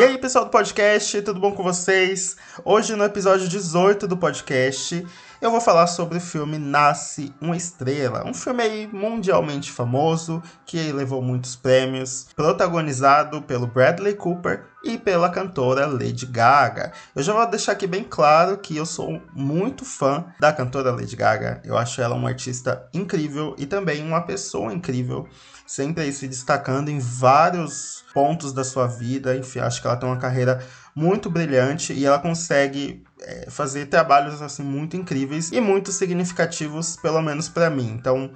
[0.00, 2.34] E aí, pessoal do podcast, tudo bom com vocês?
[2.64, 5.06] Hoje, no episódio 18 do podcast,
[5.40, 10.92] eu vou falar sobre o filme Nasce uma Estrela, um filme aí mundialmente famoso que
[10.92, 16.92] levou muitos prêmios, protagonizado pelo Bradley Cooper e pela cantora Lady Gaga.
[17.16, 21.16] Eu já vou deixar aqui bem claro que eu sou muito fã da cantora Lady
[21.16, 21.62] Gaga.
[21.64, 25.26] Eu acho ela uma artista incrível e também uma pessoa incrível,
[25.66, 29.34] sempre aí se destacando em vários pontos da sua vida.
[29.36, 30.62] Enfim, acho que ela tem uma carreira
[30.94, 33.04] muito brilhante e ela consegue
[33.48, 37.94] fazer trabalhos assim muito incríveis e muito significativos, pelo menos para mim.
[37.98, 38.30] Então,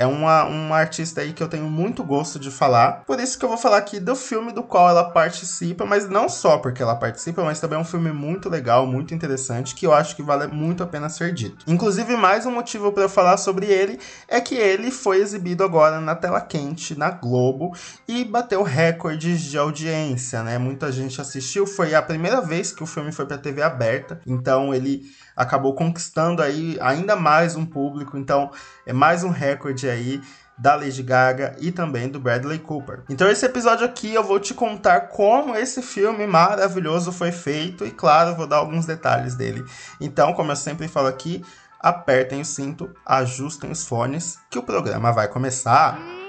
[0.00, 3.04] é uma, uma artista aí que eu tenho muito gosto de falar.
[3.04, 6.26] Por isso que eu vou falar aqui do filme do qual ela participa, mas não
[6.26, 9.92] só porque ela participa, mas também é um filme muito legal, muito interessante, que eu
[9.92, 11.66] acho que vale muito a pena ser dito.
[11.66, 16.00] Inclusive, mais um motivo para eu falar sobre ele é que ele foi exibido agora
[16.00, 17.76] na tela quente, na Globo,
[18.08, 20.56] e bateu recordes de audiência, né?
[20.56, 24.72] Muita gente assistiu, foi a primeira vez que o filme foi para TV aberta, então
[24.72, 25.02] ele
[25.40, 28.50] acabou conquistando aí ainda mais um público, então
[28.84, 30.20] é mais um recorde aí
[30.58, 33.02] da Lady Gaga e também do Bradley Cooper.
[33.08, 37.90] Então esse episódio aqui eu vou te contar como esse filme maravilhoso foi feito e
[37.90, 39.64] claro, vou dar alguns detalhes dele.
[39.98, 41.42] Então, como eu sempre falo aqui,
[41.80, 46.19] apertem o cinto, ajustem os fones que o programa vai começar.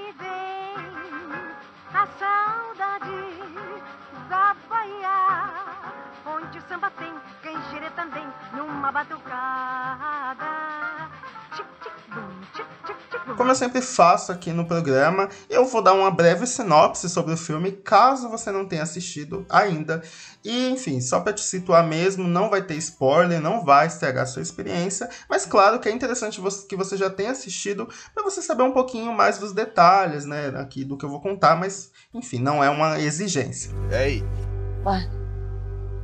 [13.36, 17.36] Como eu sempre faço aqui no programa, eu vou dar uma breve sinopse sobre o
[17.36, 20.02] filme, caso você não tenha assistido ainda.
[20.44, 24.26] E, enfim, só para te situar mesmo, não vai ter spoiler, não vai estragar a
[24.26, 28.64] sua experiência, mas claro que é interessante que você já tenha assistido para você saber
[28.64, 32.62] um pouquinho mais dos detalhes, né, aqui do que eu vou contar, mas, enfim, não
[32.62, 33.70] é uma exigência.
[33.92, 34.24] Hey.
[34.84, 35.21] What?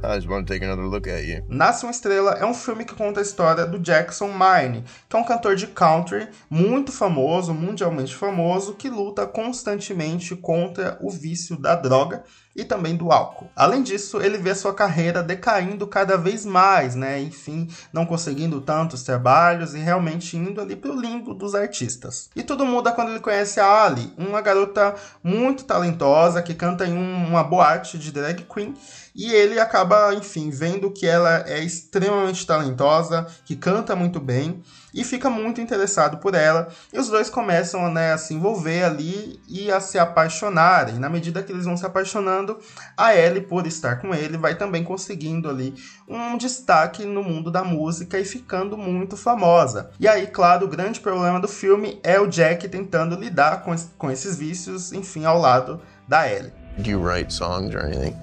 [0.03, 1.43] I just want to take another look at you.
[1.49, 5.19] Nasce uma Estrela é um filme que conta a história do Jackson Mine, que é
[5.19, 11.75] um cantor de country muito famoso, mundialmente famoso, que luta constantemente contra o vício da
[11.75, 12.23] droga
[12.59, 13.49] e também do álcool.
[13.55, 17.21] Além disso, ele vê sua carreira decaindo cada vez mais, né?
[17.23, 22.29] Enfim, não conseguindo tantos trabalhos e realmente indo ali pro limbo dos artistas.
[22.35, 26.93] E tudo muda quando ele conhece a Ali, uma garota muito talentosa que canta em
[26.93, 28.75] uma boate de drag queen
[29.15, 35.05] e ele acaba, enfim, vendo que ela é extremamente talentosa, que canta muito bem e
[35.05, 36.69] fica muito interessado por ela.
[36.93, 40.99] E os dois começam né, a se envolver ali e a se apaixonarem.
[40.99, 42.59] Na medida que eles vão se apaixonando,
[42.97, 45.75] a Ellie, por estar com ele, vai também conseguindo ali
[46.09, 49.91] um destaque no mundo da música e ficando muito famosa.
[50.01, 54.11] E aí, claro, o grande problema do filme é o Jack tentando lidar com, com
[54.11, 56.53] esses vícios, enfim, ao lado da Ellie.
[56.79, 58.17] Do you write songs or anything?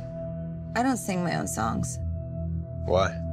[0.78, 2.00] I don't sing my own songs.
[2.88, 3.25] Why?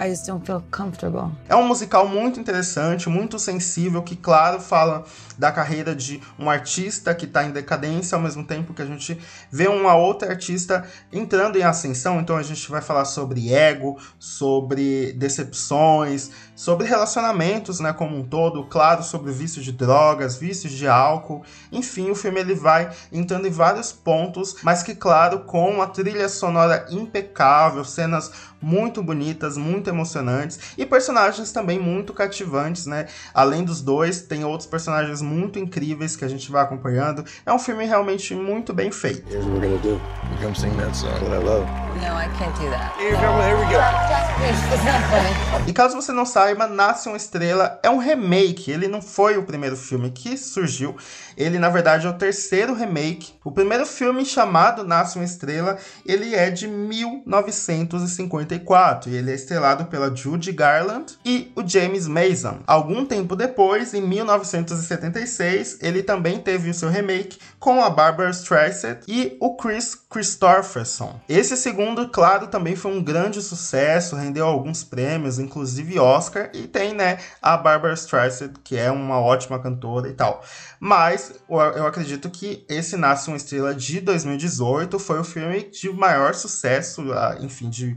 [0.00, 1.30] I just don't feel comfortable.
[1.48, 5.04] É um musical muito interessante, muito sensível, que, claro, fala
[5.38, 9.18] da carreira de um artista que está em decadência, ao mesmo tempo que a gente
[9.50, 12.20] vê uma outra artista entrando em ascensão.
[12.20, 18.64] Então a gente vai falar sobre ego, sobre decepções, sobre relacionamentos, né, como um todo,
[18.64, 21.44] claro, sobre vícios de drogas, vícios de álcool.
[21.70, 26.28] Enfim, o filme ele vai entrando em vários pontos, mas que, claro, com uma trilha
[26.28, 33.06] sonora impecável, cenas muito bonitas, muito emocionantes e personagens também muito cativantes, né?
[33.32, 37.22] Além dos dois, tem outros personagens muito incríveis que a gente vai acompanhando.
[37.44, 39.30] É um filme realmente muito bem feito.
[39.30, 39.88] Here's what we're gonna do.
[39.88, 40.00] You
[40.42, 41.66] come sing that song that I love.
[41.98, 42.94] No, I can't do that.
[42.98, 43.80] Here, come, here we go.
[44.72, 45.68] It's not funny.
[45.68, 48.70] E caso você não saiba, Nasce uma Estrela é um remake.
[48.70, 50.96] Ele não foi o primeiro filme que surgiu.
[51.36, 53.32] Ele, na verdade, é o terceiro remake.
[53.44, 59.86] O primeiro filme chamado Nasce uma Estrela, ele é de 1954 e ele é estrelado
[59.86, 62.60] pela Judy Garland e o James Mason.
[62.66, 64.02] Algum tempo depois, em
[65.18, 71.20] 1976, ele também teve o seu remake com a Barbara Streisand e o Chris Christopherson.
[71.28, 76.94] Esse segundo, claro, também foi um grande sucesso, rendeu alguns prêmios, inclusive Oscar, e tem,
[76.94, 80.42] né, a Barbara Streisand, que é uma ótima cantora e tal.
[80.80, 86.34] Mas eu acredito que esse Nasce uma Estrela de 2018 foi o filme de maior
[86.34, 87.02] sucesso,
[87.40, 87.96] enfim, de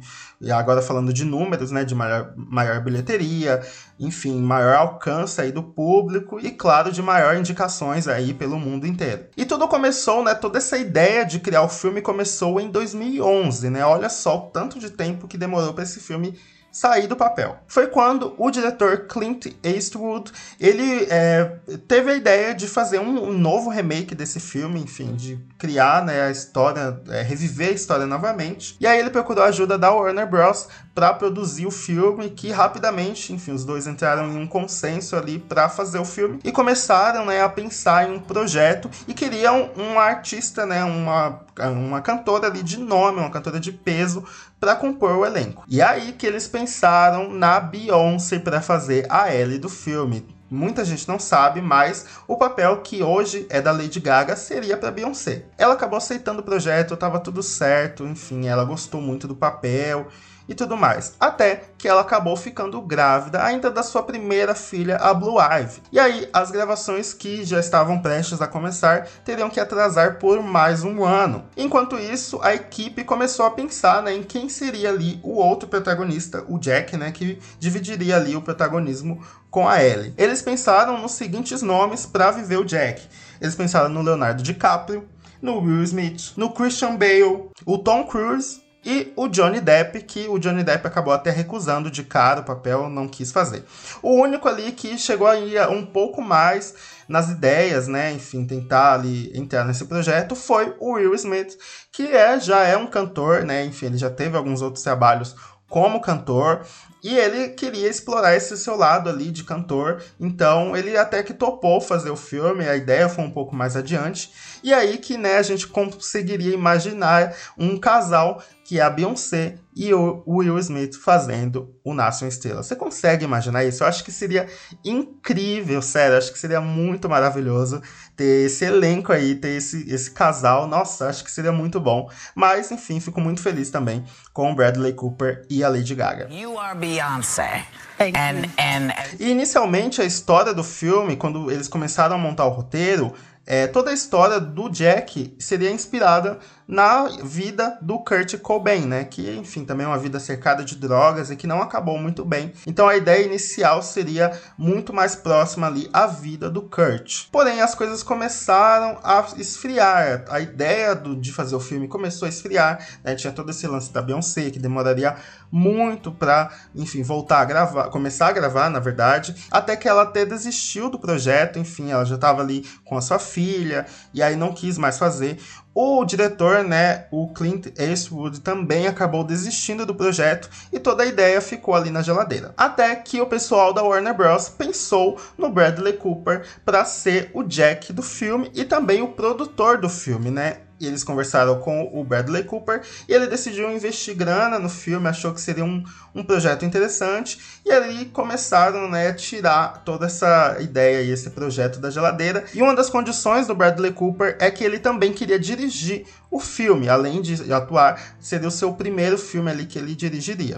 [0.51, 3.61] agora falando de números, né, de maior, maior bilheteria,
[3.99, 9.27] enfim, maior alcance aí do público e, claro, de maior indicações aí pelo mundo inteiro.
[9.37, 13.85] E tudo começou, né, toda essa ideia de criar o filme começou em 2011, né?
[13.85, 16.37] Olha só o tanto de tempo que demorou para esse filme
[16.71, 17.57] sair do papel.
[17.67, 21.57] Foi quando o diretor Clint Eastwood ele é,
[21.87, 26.21] teve a ideia de fazer um, um, novo remake desse filme, enfim, de criar né,
[26.21, 28.77] a história, é, reviver a história novamente.
[28.79, 30.69] E aí ele procurou a ajuda da Warner Bros.
[30.95, 35.67] para produzir o filme, que rapidamente, enfim, os dois entraram em um consenso ali para
[35.67, 40.65] fazer o filme e começaram né, a pensar em um projeto e queriam um artista,
[40.65, 44.23] né, uma, uma cantora ali de nome, uma cantora de peso
[44.59, 45.63] para compor o elenco.
[45.67, 50.25] E aí que eles pensaram na Beyoncé para fazer a Ellie do filme.
[50.49, 54.91] Muita gente não sabe, mas o papel que hoje é da Lady Gaga seria para
[54.91, 55.45] Beyoncé.
[55.57, 60.07] Ela acabou aceitando o projeto, estava tudo certo, enfim, ela gostou muito do papel
[60.51, 61.13] e tudo mais.
[61.17, 65.81] Até que ela acabou ficando grávida ainda da sua primeira filha, a Blue Ivy.
[65.93, 70.83] E aí, as gravações que já estavam prestes a começar teriam que atrasar por mais
[70.83, 71.45] um ano.
[71.55, 76.43] Enquanto isso, a equipe começou a pensar né, em quem seria ali o outro protagonista,
[76.49, 80.13] o Jack, né, que dividiria ali o protagonismo com a Ellie.
[80.17, 83.01] Eles pensaram nos seguintes nomes para viver o Jack.
[83.39, 85.07] Eles pensaram no Leonardo DiCaprio,
[85.41, 90.39] no Will Smith, no Christian Bale, o Tom Cruise e o Johnny Depp, que o
[90.39, 93.63] Johnny Depp acabou até recusando de cara o papel, não quis fazer.
[94.01, 96.73] O único ali que chegou a ir um pouco mais
[97.07, 101.57] nas ideias, né, enfim, tentar ali entrar nesse projeto foi o Will Smith,
[101.91, 105.35] que é já é um cantor, né, enfim, ele já teve alguns outros trabalhos
[105.69, 106.65] como cantor,
[107.03, 111.81] e ele queria explorar esse seu lado ali de cantor, então ele até que topou
[111.81, 114.31] fazer o filme, a ideia foi um pouco mais adiante,
[114.63, 119.93] e aí que né, a gente conseguiria imaginar um casal que é a Beyoncé e
[119.93, 122.63] o Will Smith fazendo o Nasce uma Estrela.
[122.63, 123.83] Você consegue imaginar isso?
[123.83, 124.47] Eu acho que seria
[124.83, 127.81] incrível, sério, acho que seria muito maravilhoso
[128.15, 130.67] ter esse elenco aí, ter esse, esse casal.
[130.67, 132.09] Nossa, acho que seria muito bom.
[132.33, 136.29] Mas, enfim, fico muito feliz também com o Bradley Cooper e a Lady Gaga.
[136.31, 137.65] You are Beyoncé.
[137.99, 138.93] And, and...
[139.19, 143.13] E inicialmente a história do filme, quando eles começaram a montar o roteiro,
[143.45, 146.39] é, toda a história do Jack seria inspirada
[146.71, 149.03] na vida do Kurt Cobain, né?
[149.03, 152.53] Que, enfim, também é uma vida cercada de drogas e que não acabou muito bem.
[152.65, 157.25] Então a ideia inicial seria muito mais próxima ali à vida do Kurt.
[157.29, 160.23] Porém, as coisas começaram a esfriar.
[160.29, 163.15] A ideia do, de fazer o filme começou a esfriar, né?
[163.15, 165.17] Tinha todo esse lance da Beyoncé que demoraria
[165.51, 170.25] muito para, enfim, voltar a gravar, começar a gravar, na verdade, até que ela até
[170.25, 174.53] desistiu do projeto, enfim, ela já estava ali com a sua filha e aí não
[174.53, 175.37] quis mais fazer.
[175.73, 181.39] O diretor, né, o Clint Eastwood, também acabou desistindo do projeto e toda a ideia
[181.39, 182.53] ficou ali na geladeira.
[182.57, 184.49] Até que o pessoal da Warner Bros.
[184.49, 189.87] pensou no Bradley Cooper para ser o Jack do filme e também o produtor do
[189.87, 190.57] filme, né?
[190.81, 195.31] E eles conversaram com o Bradley Cooper e ele decidiu investir grana no filme, achou
[195.31, 195.83] que seria um,
[196.13, 201.79] um projeto interessante e ali começaram né, a tirar toda essa ideia e esse projeto
[201.79, 202.43] da geladeira.
[202.53, 206.89] E uma das condições do Bradley Cooper é que ele também queria dirigir o filme,
[206.89, 210.57] além de atuar, seria o seu primeiro filme ali que ele dirigiria.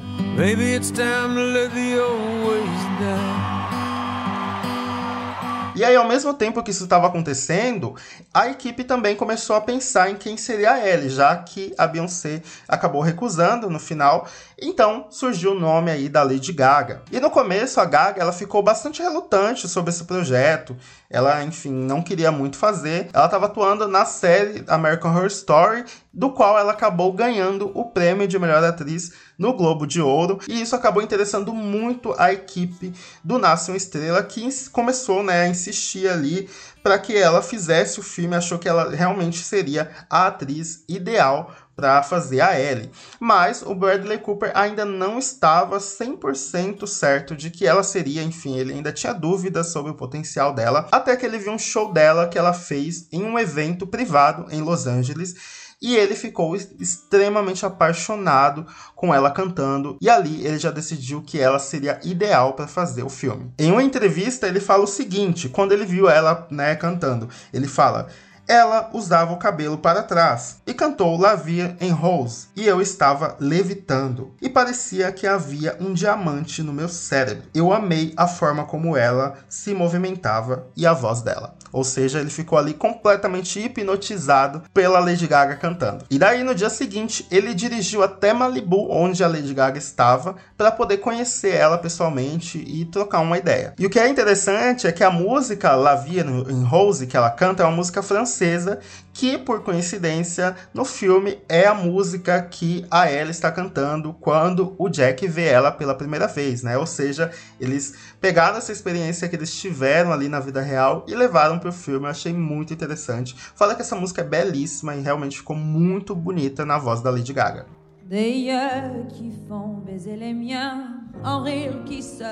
[5.75, 7.95] E aí, ao mesmo tempo que isso estava acontecendo,
[8.31, 12.43] a equipe também começou a pensar em quem seria a Ellie, já que a Beyoncé
[12.67, 14.27] acabou recusando no final.
[14.61, 17.01] Então surgiu o nome aí da Lady Gaga.
[17.11, 20.75] E no começo a Gaga ela ficou bastante relutante sobre esse projeto.
[21.09, 23.09] Ela, enfim, não queria muito fazer.
[23.11, 28.27] Ela estava atuando na série American Horror Story, do qual ela acabou ganhando o prêmio
[28.27, 33.37] de melhor atriz no Globo de Ouro, e isso acabou interessando muito a equipe do
[33.37, 36.49] Nasce uma Estrela, que começou né, a insistir ali
[36.81, 42.03] para que ela fizesse o filme, achou que ela realmente seria a atriz ideal para
[42.03, 42.91] fazer a Ellie.
[43.19, 48.73] Mas o Bradley Cooper ainda não estava 100% certo de que ela seria, enfim, ele
[48.73, 52.37] ainda tinha dúvidas sobre o potencial dela, até que ele viu um show dela que
[52.37, 59.13] ela fez em um evento privado em Los Angeles e ele ficou extremamente apaixonado com
[59.13, 63.53] ela cantando e ali ele já decidiu que ela seria ideal para fazer o filme.
[63.59, 68.07] Em uma entrevista ele fala o seguinte, quando ele viu ela, né, cantando, ele fala:
[68.47, 73.37] ela usava o cabelo para trás e cantou La Vie en Rose, e eu estava
[73.39, 77.47] levitando, e parecia que havia um diamante no meu cérebro.
[77.53, 81.55] Eu amei a forma como ela se movimentava e a voz dela.
[81.73, 86.05] Ou seja, ele ficou ali completamente hipnotizado pela Lady Gaga cantando.
[86.09, 90.71] E daí no dia seguinte, ele dirigiu até Malibu, onde a Lady Gaga estava, para
[90.71, 93.73] poder conhecer ela pessoalmente e trocar uma ideia.
[93.79, 97.31] E o que é interessante é que a música La Vie em Rose que ela
[97.31, 98.79] canta é uma música francesa
[99.13, 104.89] que por coincidência no filme é a música que a Ellie está cantando quando o
[104.89, 106.77] Jack vê ela pela primeira vez, né?
[106.77, 111.59] Ou seja, eles pegaram essa experiência que eles tiveram ali na vida real e levaram
[111.63, 112.05] para o filme.
[112.05, 113.33] Eu achei muito interessante.
[113.55, 117.31] Fala que essa música é belíssima e realmente ficou muito bonita na voz da Lady
[117.31, 117.65] Gaga.
[118.09, 122.23] Qui font baiser les miens, un rire qui se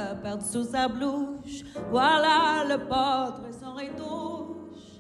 [0.41, 1.63] sous sa blouche.
[1.89, 2.77] Voilà le
[3.59, 5.00] sans retouche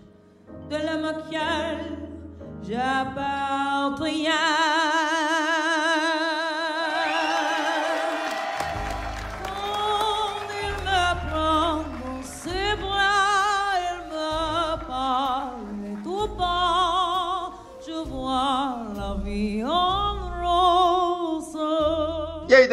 [0.69, 2.11] de l'homme auquel.
[2.63, 3.95] Quand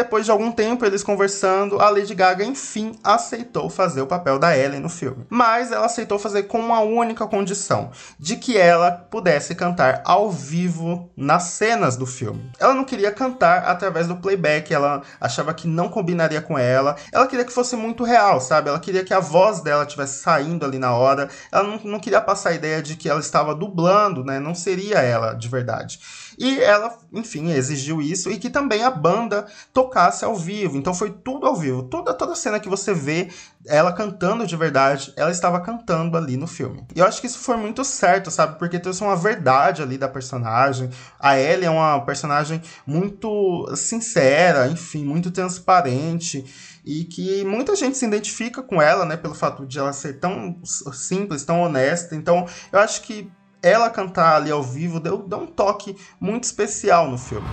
[0.08, 4.56] depois de algum tempo, eles conversando, a Lady Gaga, enfim, aceitou fazer o papel da
[4.56, 5.26] Ellen no filme.
[5.28, 11.10] Mas ela aceitou fazer com uma única condição: de que ela pudesse cantar ao vivo
[11.14, 12.50] nas cenas do filme.
[12.58, 16.96] Ela não queria cantar através do playback, ela achava que não combinaria com ela.
[17.12, 18.70] Ela queria que fosse muito real, sabe?
[18.70, 21.28] Ela queria que a voz dela estivesse saindo ali na hora.
[21.52, 24.40] Ela não, não queria passar a ideia de que ela estava dublando, né?
[24.40, 26.00] Não seria ela de verdade.
[26.38, 30.76] E ela, enfim, exigiu isso e que também a banda tocasse ao vivo.
[30.76, 31.82] Então foi tudo ao vivo.
[31.82, 33.28] Toda, toda cena que você vê
[33.66, 36.86] ela cantando de verdade, ela estava cantando ali no filme.
[36.94, 38.58] E eu acho que isso foi muito certo, sabe?
[38.58, 40.90] Porque trouxe uma verdade ali da personagem.
[41.18, 46.44] A Ellie é uma personagem muito sincera, enfim, muito transparente
[46.84, 50.58] e que muita gente se identifica com ela, né, pelo fato de ela ser tão
[50.64, 52.16] simples, tão honesta.
[52.16, 53.30] Então, eu acho que
[53.62, 57.46] ela cantar ali ao vivo deu, deu um toque muito especial no filme.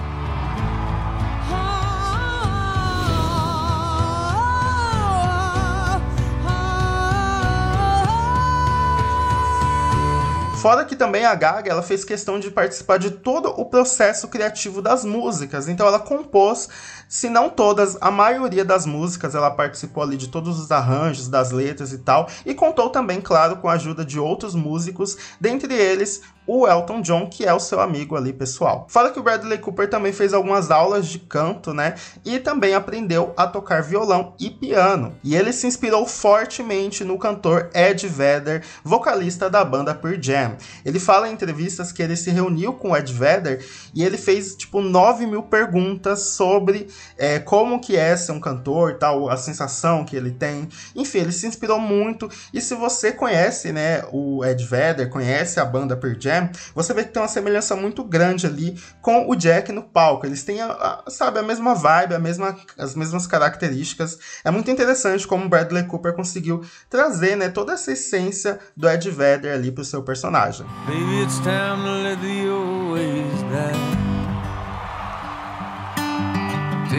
[10.66, 14.82] Fora que também a Gaga ela fez questão de participar de todo o processo criativo
[14.82, 15.68] das músicas.
[15.68, 16.68] Então ela compôs,
[17.08, 19.36] se não todas, a maioria das músicas.
[19.36, 22.28] Ela participou ali de todos os arranjos, das letras e tal.
[22.46, 27.28] E contou também, claro, com a ajuda de outros músicos, dentre eles o Elton John,
[27.28, 28.86] que é o seu amigo ali pessoal.
[28.90, 31.96] Fala que o Bradley Cooper também fez algumas aulas de canto, né?
[32.24, 35.16] E também aprendeu a tocar violão e piano.
[35.24, 40.56] E ele se inspirou fortemente no cantor Ed Vedder, vocalista da banda Pearl Jam.
[40.84, 44.56] Ele fala em entrevistas que ele se reuniu com o Ed Vedder e ele fez
[44.56, 50.06] tipo 9 mil perguntas sobre é, como que é ser um cantor, tal, a sensação
[50.06, 50.68] que ele tem.
[50.96, 52.30] Enfim, ele se inspirou muito.
[52.54, 57.04] E se você conhece, né, o Ed Vedder, conhece a banda Pearl Jam, você vê
[57.04, 60.26] que tem uma semelhança muito grande ali com o Jack no palco.
[60.26, 60.72] Eles têm, a,
[61.06, 64.18] a, sabe, a mesma vibe, a mesma, as mesmas características.
[64.44, 69.54] É muito interessante como Bradley Cooper conseguiu trazer né, toda essa essência do Ed Vedder
[69.54, 70.66] ali pro seu personagem.
[70.88, 71.26] Maybe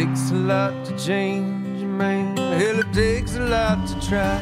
[0.07, 2.37] Takes a lot to change, man.
[2.37, 4.41] Hell, it takes a lot to try.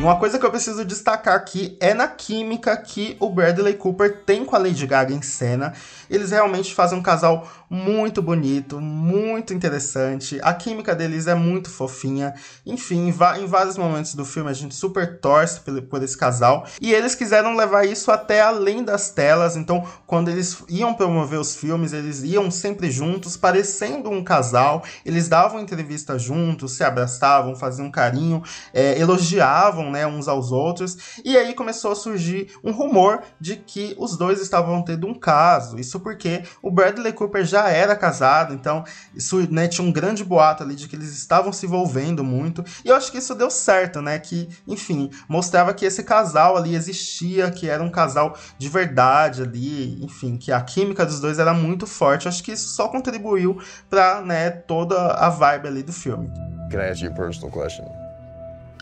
[0.00, 4.44] Uma coisa que eu preciso destacar aqui é na química que o Bradley Cooper tem
[4.44, 5.72] com a Lady Gaga em cena.
[6.10, 10.38] Eles realmente fazem um casal muito bonito, muito interessante.
[10.42, 12.34] A química deles é muito fofinha.
[12.66, 16.66] Enfim, em vários momentos do filme a gente super torce por esse casal.
[16.78, 19.56] E eles quiseram levar isso até além das telas.
[19.56, 24.84] Então, quando eles iam promover os filmes, eles iam sempre juntos, parecendo um casal.
[25.02, 28.42] Eles davam entrevista juntos, se abraçavam, faziam carinho,
[28.74, 30.98] é, elogiavam né, uns aos outros.
[31.24, 35.78] E aí começou a surgir um rumor de que os dois estavam tendo um caso.
[35.78, 40.62] Isso porque o Bradley Cooper já era casado, então isso né, tinha um grande boato
[40.62, 42.64] ali de que eles estavam se envolvendo muito.
[42.84, 44.18] E eu acho que isso deu certo, né?
[44.18, 50.02] Que, enfim, mostrava que esse casal ali existia, que era um casal de verdade ali,
[50.04, 52.26] enfim, que a química dos dois era muito forte.
[52.26, 56.30] Eu acho que isso só contribuiu para né, toda a vibe ali do filme.
[56.70, 57.84] Can I ask you a personal question?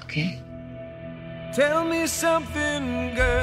[0.04, 0.40] Okay.
[1.52, 3.39] Tell me something, girl.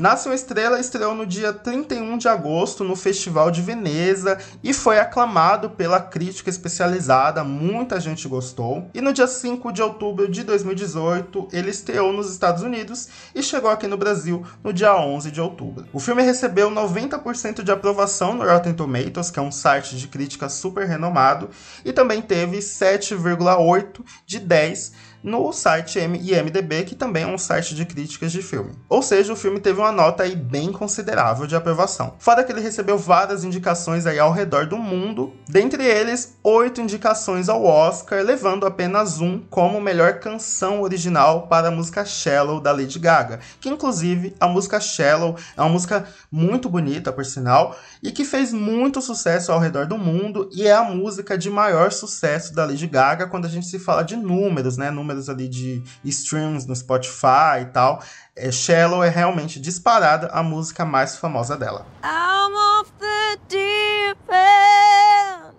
[0.00, 4.98] Nasce uma Estrela estreou no dia 31 de agosto no Festival de Veneza e foi
[4.98, 8.88] aclamado pela crítica especializada, muita gente gostou.
[8.94, 13.70] E no dia 5 de outubro de 2018, ele estreou nos Estados Unidos e chegou
[13.70, 15.86] aqui no Brasil no dia 11 de outubro.
[15.92, 20.48] O filme recebeu 90% de aprovação no Rotten Tomatoes, que é um site de crítica
[20.48, 21.50] super renomado,
[21.84, 27.84] e também teve 7,8 de 10 no site IMDB, que também é um site de
[27.84, 28.72] críticas de filme.
[28.88, 32.14] Ou seja, o filme teve uma nota aí bem considerável de aprovação.
[32.18, 37.48] Fora que ele recebeu várias indicações aí ao redor do mundo, dentre eles oito indicações
[37.48, 42.98] ao Oscar, levando apenas um como melhor canção original para a música Shallow da Lady
[42.98, 48.24] Gaga, que inclusive a música Shallow é uma música muito bonita, por sinal, e que
[48.24, 52.64] fez muito sucesso ao redor do mundo e é a música de maior sucesso da
[52.64, 54.90] Lady Gaga quando a gente se fala de números, né?
[55.28, 58.02] Ali de streams no Spotify e tal.
[58.36, 61.86] É, Shallow é realmente disparada a música mais famosa dela.
[62.02, 65.54] I'm off the deep end.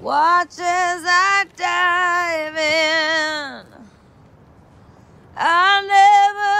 [0.00, 3.84] Watch as I dive in.
[5.36, 6.53] I never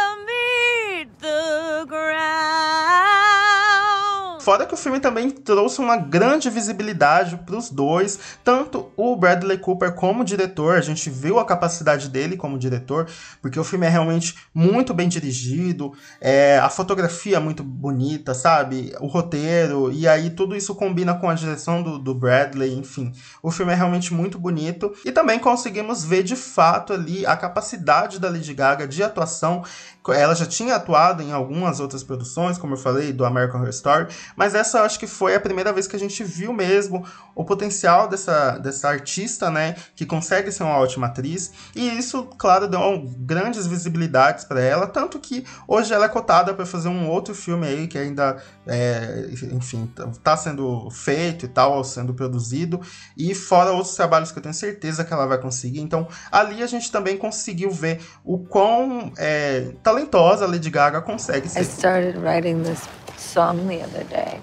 [4.44, 9.56] Fora que o filme também trouxe uma grande visibilidade para os dois, tanto o Bradley
[9.56, 13.08] Cooper como diretor, a gente viu a capacidade dele como diretor,
[13.40, 18.94] porque o filme é realmente muito bem dirigido, é, a fotografia é muito bonita, sabe?
[19.00, 23.12] O roteiro, e aí tudo isso combina com a direção do, do Bradley, enfim.
[23.42, 28.20] O filme é realmente muito bonito, e também conseguimos ver de fato ali a capacidade
[28.20, 29.64] da Lady Gaga de atuação.
[30.08, 34.06] Ela já tinha atuado em algumas outras produções, como eu falei, do American Horror Story,
[34.36, 38.08] mas essa acho que foi a primeira vez que a gente viu mesmo o potencial
[38.08, 39.76] dessa, dessa artista, né?
[39.96, 41.52] Que consegue ser uma ótima atriz.
[41.74, 42.80] E isso, claro, deu
[43.18, 44.86] grandes visibilidades para ela.
[44.86, 49.28] Tanto que hoje ela é cotada para fazer um outro filme aí que ainda, é,
[49.52, 49.90] enfim,
[50.22, 52.80] tá sendo feito e tal, sendo produzido.
[53.16, 55.80] E fora outros trabalhos que eu tenho certeza que ela vai conseguir.
[55.80, 61.60] Então, ali a gente também conseguiu ver o quão é, talentosa Lady Gaga consegue ser.
[61.60, 64.40] I started writing this song the other day.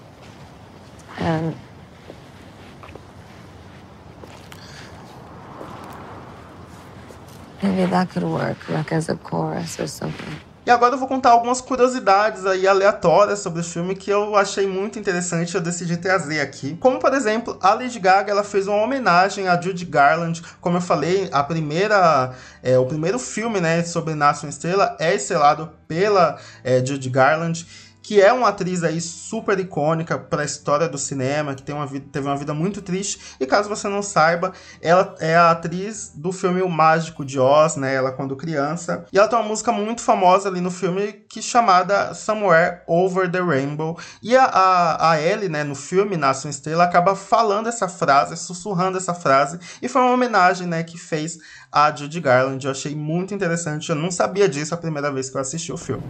[1.18, 1.54] And
[7.62, 10.51] maybe that could work, like as a chorus or something.
[10.64, 14.64] E agora eu vou contar algumas curiosidades aí aleatórias sobre o filme que eu achei
[14.64, 16.76] muito interessante e eu decidi trazer aqui.
[16.76, 20.40] Como, por exemplo, a Lady Gaga ela fez uma homenagem a Judy Garland.
[20.60, 25.12] Como eu falei, a primeira, é, o primeiro filme né, sobre Nasce uma Estrela é
[25.12, 27.66] estrelado pela é, Judy Garland
[28.02, 31.86] que é uma atriz aí super icônica para a história do cinema, que tem uma
[31.86, 33.36] vida, teve uma vida muito triste.
[33.38, 37.76] E caso você não saiba, ela é a atriz do filme O Mágico de Oz,
[37.76, 37.94] né?
[37.94, 39.06] Ela quando criança.
[39.12, 43.40] E ela tem uma música muito famosa ali no filme que chamada Somewhere Over the
[43.40, 43.98] Rainbow.
[44.22, 48.36] E a, a, a Ellie, né, no filme Nasce uma Estrela, acaba falando essa frase,
[48.36, 49.58] sussurrando essa frase.
[49.80, 51.38] E foi uma homenagem, né, que fez
[51.72, 52.64] a Judy Garland.
[52.64, 53.88] Eu achei muito interessante.
[53.88, 56.04] Eu não sabia disso a primeira vez que eu assisti o filme.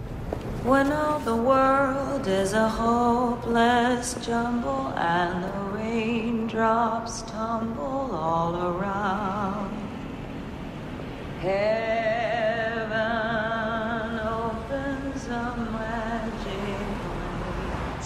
[0.64, 9.72] When all the world is a hopeless jumble and the raindrops tumble all around.
[11.42, 12.41] Heaven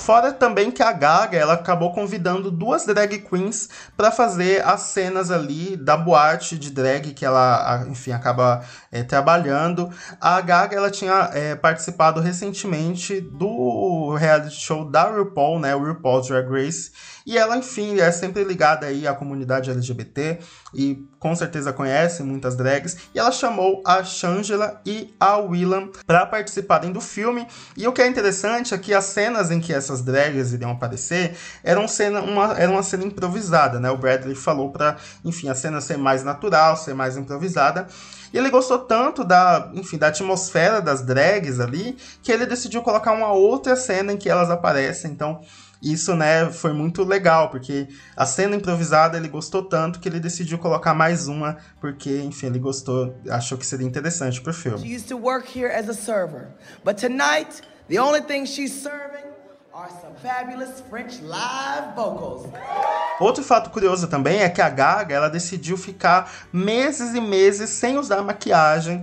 [0.06, 5.32] Fora também que a Gaga ela acabou convidando duas drag queens para fazer as cenas
[5.32, 9.90] ali da boate de drag que ela, enfim, acaba é, trabalhando.
[10.20, 16.28] A Gaga ela tinha é, participado recentemente do reality show da RuPaul, né, o RuPaul's
[16.28, 16.92] Drag Race,
[17.26, 20.38] e ela, enfim, é sempre ligada aí à comunidade LGBT
[20.72, 22.96] e com certeza conhece muitas drags.
[23.12, 27.44] E ela chamou a Shangela e a Willam para participarem do filme.
[27.76, 31.36] E o que é interessante é que as cenas em que essas drags iriam aparecer
[31.64, 33.90] eram cena, uma, era uma cena improvisada, né?
[33.90, 37.88] O Bradley falou para, enfim, a cena ser mais natural, ser mais improvisada.
[38.32, 43.12] E ele gostou tanto da, enfim, da atmosfera das drags ali, que ele decidiu colocar
[43.12, 45.10] uma outra cena em que elas aparecem.
[45.10, 45.40] Então,
[45.82, 50.58] isso, né, foi muito legal, porque a cena improvisada ele gostou tanto que ele decidiu
[50.58, 54.78] colocar mais uma, porque, enfim, ele gostou, achou que seria interessante pro filme.
[54.78, 56.48] She used to work here as a server,
[56.84, 59.26] but tonight, the only thing she's serving
[59.74, 62.48] are some fabulous French live vocals.
[63.20, 67.98] Outro fato curioso também é que a Gaga, ela decidiu ficar meses e meses sem
[67.98, 69.02] usar maquiagem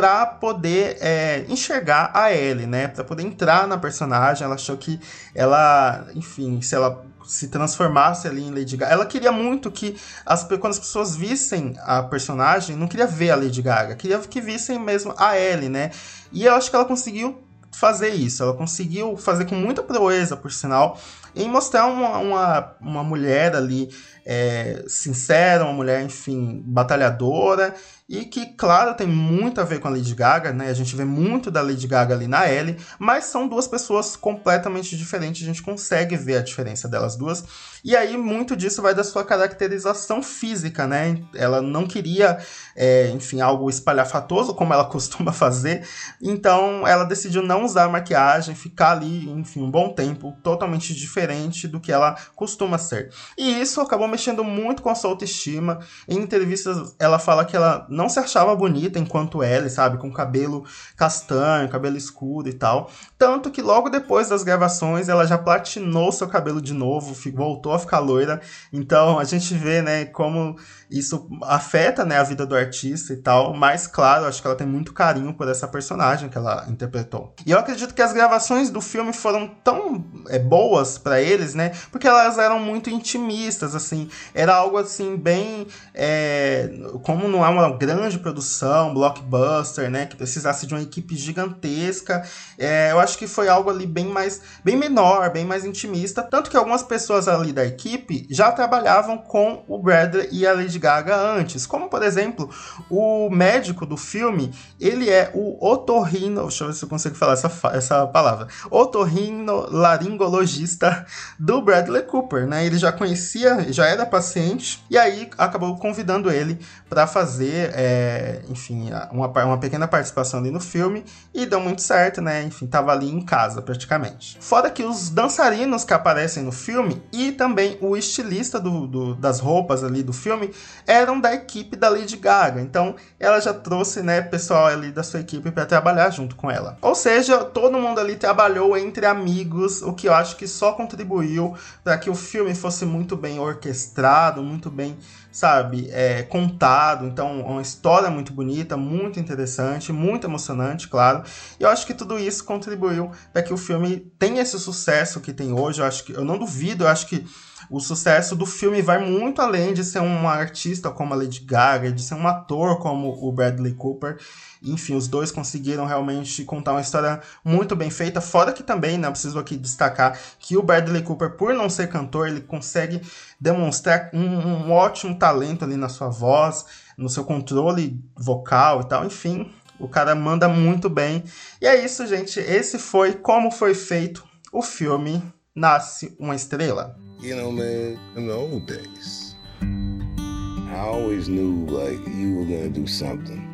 [0.00, 2.88] para poder é, enxergar a Ellie, né?
[2.88, 4.46] Para poder entrar na personagem.
[4.46, 4.98] Ela achou que
[5.34, 8.94] ela, enfim, se ela se transformasse ali em Lady Gaga.
[8.94, 13.36] Ela queria muito que as, quando as pessoas vissem a personagem, não queria ver a
[13.36, 15.90] Lady Gaga, queria que vissem mesmo a Ellie, né?
[16.32, 17.38] E eu acho que ela conseguiu
[17.70, 18.42] fazer isso.
[18.42, 20.98] Ela conseguiu fazer com muita proeza, por sinal.
[21.36, 23.90] em mostrar uma, uma, uma mulher ali
[24.24, 27.74] é, sincera, uma mulher, enfim, batalhadora
[28.10, 30.68] e que, claro, tem muito a ver com a Lady Gaga, né?
[30.68, 34.96] A gente vê muito da Lady Gaga ali na Ellie, mas são duas pessoas completamente
[34.96, 37.44] diferentes, a gente consegue ver a diferença delas duas.
[37.84, 41.22] E aí, muito disso vai da sua caracterização física, né?
[41.36, 42.38] Ela não queria,
[42.74, 45.86] é, enfim, algo espalhafatoso, como ela costuma fazer,
[46.20, 51.78] então ela decidiu não usar maquiagem, ficar ali, enfim, um bom tempo, totalmente diferente do
[51.78, 53.12] que ela costuma ser.
[53.38, 55.78] E isso acabou mexendo muito com a sua autoestima.
[56.08, 59.98] Em entrevistas, ela fala que ela não se achava bonita enquanto ela, sabe?
[59.98, 60.64] Com cabelo
[60.96, 62.90] castanho, cabelo escuro e tal.
[63.18, 67.78] Tanto que logo depois das gravações ela já platinou seu cabelo de novo, voltou a
[67.78, 68.40] ficar loira.
[68.72, 70.56] Então a gente vê, né, como
[70.90, 73.54] isso afeta, né, a vida do artista e tal.
[73.54, 77.34] Mas claro, acho que ela tem muito carinho por essa personagem que ela interpretou.
[77.44, 81.72] E eu acredito que as gravações do filme foram tão é, boas para eles, né?
[81.92, 84.08] Porque elas eram muito intimistas, assim.
[84.34, 86.70] Era algo assim bem, é,
[87.02, 92.22] como não é uma grande produção, blockbuster, né, que precisasse de uma equipe gigantesca.
[92.58, 96.50] É, eu acho que foi algo ali bem mais, bem menor, bem mais intimista, tanto
[96.50, 101.16] que algumas pessoas ali da equipe já trabalhavam com o Bradley e a Lady Gaga
[101.16, 102.50] antes, como por exemplo,
[102.88, 107.34] o médico do filme, ele é o otorrino, deixa eu ver se eu consigo falar
[107.34, 111.06] essa, essa palavra, otorrino laringologista
[111.38, 112.64] do Bradley Cooper, né?
[112.64, 118.90] Ele já conhecia, já era paciente e aí acabou convidando ele para fazer, é, enfim,
[119.10, 122.42] uma, uma pequena participação ali no filme e deu muito certo, né?
[122.42, 124.36] Enfim, tava ali em casa praticamente.
[124.38, 129.40] Fora que os dançarinos que aparecem no filme e também o estilista do, do, das
[129.40, 130.50] roupas ali do filme
[130.86, 132.60] eram da equipe da Lady Gaga.
[132.60, 136.76] Então ela já trouxe, né, pessoal ali da sua equipe para trabalhar junto com ela.
[136.82, 141.54] Ou seja, todo mundo ali trabalhou entre amigos, o que eu acho que só contribuiu
[141.82, 144.98] para que o filme fosse muito bem orquestrado, muito bem
[145.32, 147.06] sabe, é, contado.
[147.06, 151.22] Então, uma história muito bonita, muito interessante, muito emocionante, claro.
[151.58, 155.32] E eu acho que tudo isso contribuiu para que o filme tenha esse sucesso que
[155.32, 155.80] tem hoje.
[155.80, 157.24] Eu acho que eu não duvido, eu acho que
[157.70, 161.92] o sucesso do filme vai muito além de ser uma artista como a Lady Gaga,
[161.92, 164.18] de ser um ator como o Bradley Cooper.
[164.60, 168.20] Enfim, os dois conseguiram realmente contar uma história muito bem feita.
[168.20, 172.26] Fora que também, né, preciso aqui destacar que o Bradley Cooper, por não ser cantor,
[172.26, 173.00] ele consegue
[173.40, 176.66] demonstrar um, um ótimo talento ali na sua voz,
[176.98, 179.04] no seu controle vocal e tal.
[179.06, 181.22] Enfim, o cara manda muito bem.
[181.60, 182.40] E é isso, gente.
[182.40, 185.22] Esse foi como foi feito o filme
[185.60, 186.96] Nasce uma Estrela.
[187.20, 192.86] You know, man, in the old days, I always knew like you were gonna do
[192.86, 193.46] something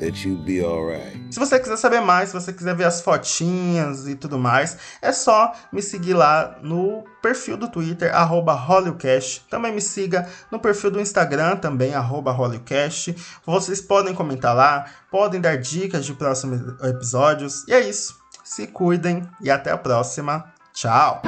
[0.00, 1.16] that you'd be alright.
[1.30, 5.12] Se você quiser saber mais, se você quiser ver as fotinhas e tudo mais, é
[5.12, 9.46] só me seguir lá no perfil do Twitter, HollyCast.
[9.48, 13.14] Também me siga no perfil do Instagram, também, HollyCast.
[13.46, 17.64] Vocês podem comentar lá, podem dar dicas de próximos episódios.
[17.68, 18.18] E é isso.
[18.42, 20.52] Se cuidem e até a próxima.
[20.74, 21.22] Tchau!